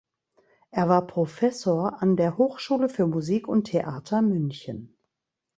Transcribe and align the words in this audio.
Er 0.71 0.89
war 0.89 1.05
Professor 1.05 2.01
an 2.01 2.17
der 2.17 2.39
Hochschule 2.39 2.89
für 2.89 3.05
Musik 3.05 3.47
und 3.47 3.65
Theater 3.65 4.23
München. 4.23 4.97